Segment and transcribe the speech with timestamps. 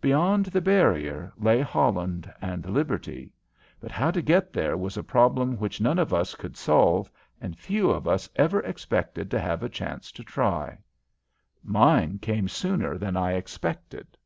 [0.00, 3.34] Beyond the barrier lay Holland and liberty,
[3.80, 7.54] but how to get there was a problem which none of us could solve and
[7.58, 10.78] few of us ever expected to have a chance to try.
[11.62, 14.16] Mine came sooner than I expected.